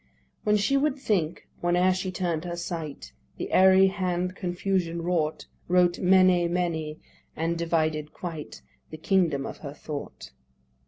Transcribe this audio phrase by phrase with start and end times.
[0.45, 5.99] When she would think, where'er she turn'd her sight The airy hand confusion wrought, Wrote,
[5.99, 6.95] "Mene, mene,"
[7.35, 10.31] and divided quite The kingdom of her thought.